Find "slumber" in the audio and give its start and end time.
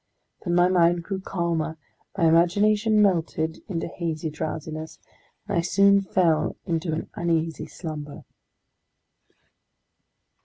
7.67-8.23